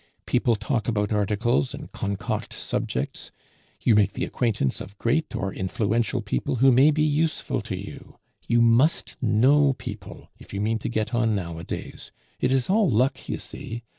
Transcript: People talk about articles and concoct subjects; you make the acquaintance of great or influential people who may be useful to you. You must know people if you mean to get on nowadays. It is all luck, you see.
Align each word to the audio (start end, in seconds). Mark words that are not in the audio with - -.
People 0.25 0.55
talk 0.55 0.87
about 0.87 1.13
articles 1.13 1.75
and 1.75 1.91
concoct 1.91 2.53
subjects; 2.53 3.29
you 3.81 3.93
make 3.93 4.13
the 4.13 4.25
acquaintance 4.25 4.81
of 4.81 4.97
great 4.97 5.35
or 5.35 5.53
influential 5.53 6.23
people 6.23 6.55
who 6.55 6.71
may 6.71 6.89
be 6.89 7.03
useful 7.03 7.61
to 7.61 7.77
you. 7.77 8.17
You 8.47 8.63
must 8.63 9.15
know 9.21 9.73
people 9.73 10.31
if 10.39 10.55
you 10.55 10.59
mean 10.59 10.79
to 10.79 10.89
get 10.89 11.13
on 11.13 11.35
nowadays. 11.35 12.11
It 12.39 12.51
is 12.51 12.67
all 12.67 12.89
luck, 12.89 13.29
you 13.29 13.37
see. 13.37 13.83